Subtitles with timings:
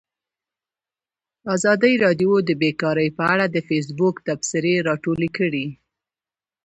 [1.55, 5.65] ازادي راډیو د بیکاري په اړه د فیسبوک تبصرې راټولې کړي.